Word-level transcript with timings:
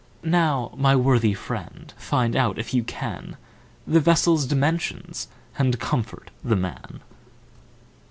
Now 0.23 0.71
my 0.75 0.95
worthy 0.95 1.35
friend, 1.35 1.93
find 1.95 2.35
out, 2.35 2.57
if 2.57 2.73
you 2.73 2.83
can, 2.83 3.37
The 3.85 3.99
vessel's 3.99 4.47
dimensions 4.47 5.27
and 5.59 5.79
comfort 5.79 6.31
the 6.43 6.55
man! 6.55 7.01